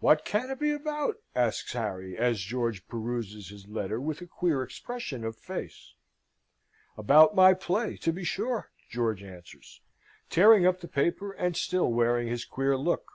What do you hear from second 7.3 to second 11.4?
my play, to be sure," George answers, tearing up the paper,